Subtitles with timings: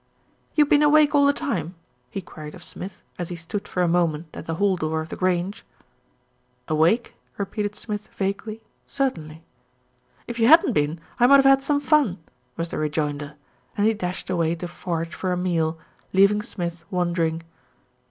[0.55, 1.75] "You been awake all the time?"
[2.09, 5.09] he queried of Smith, as he stood for a moment at the hall door of
[5.09, 5.63] The Grange.
[6.67, 9.43] "Awake," repeated Smith vaguely, "certainly."
[10.25, 12.17] "If you hadn't been, I might have had some fun,"
[12.57, 13.35] was the rejoinder,
[13.77, 15.77] and he dashed away to forage for a meal,
[16.13, 17.43] leaving Smith wondering.